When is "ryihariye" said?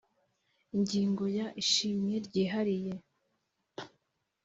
2.25-2.93